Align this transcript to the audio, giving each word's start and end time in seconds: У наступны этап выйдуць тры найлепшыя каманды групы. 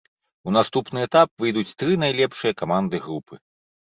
У 0.51 0.51
наступны 0.55 1.03
этап 1.07 1.29
выйдуць 1.43 1.75
тры 1.83 1.99
найлепшыя 2.03 2.57
каманды 2.61 3.03
групы. 3.07 3.37